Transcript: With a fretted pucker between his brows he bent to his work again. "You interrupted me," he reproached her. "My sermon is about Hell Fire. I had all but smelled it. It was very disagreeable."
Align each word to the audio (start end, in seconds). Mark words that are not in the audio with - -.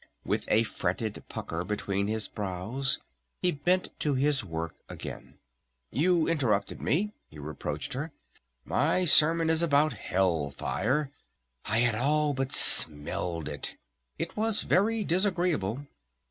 With 0.25 0.45
a 0.47 0.63
fretted 0.63 1.23
pucker 1.29 1.63
between 1.63 2.07
his 2.07 2.27
brows 2.27 2.97
he 3.43 3.51
bent 3.51 3.89
to 3.99 4.15
his 4.15 4.43
work 4.43 4.73
again. 4.89 5.35
"You 5.91 6.27
interrupted 6.27 6.81
me," 6.81 7.11
he 7.29 7.37
reproached 7.37 7.93
her. 7.93 8.11
"My 8.65 9.05
sermon 9.05 9.47
is 9.47 9.61
about 9.61 9.93
Hell 9.93 10.49
Fire. 10.57 11.11
I 11.65 11.81
had 11.81 11.93
all 11.93 12.33
but 12.33 12.51
smelled 12.51 13.47
it. 13.47 13.75
It 14.17 14.35
was 14.35 14.63
very 14.63 15.03
disagreeable." 15.03 15.85